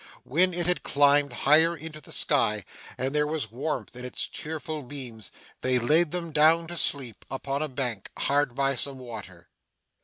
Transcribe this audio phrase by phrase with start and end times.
[0.23, 2.65] When it had climbed higher into the sky,
[2.97, 5.31] and there was warmth in its cheerful beams,
[5.61, 9.47] they laid them down to sleep, upon a bank, hard by some water.